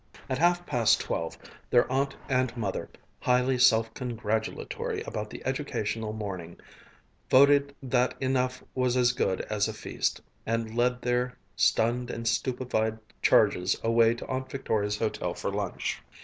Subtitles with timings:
[0.27, 1.37] At half past twelve,
[1.69, 6.59] their aunt and mother, highly self congratulatory over the educational morning,
[7.29, 12.97] voted that enough was as good as a feast, and led their stunned and stupefied
[13.21, 16.01] charges away to Aunt Victoria's hotel for lunch.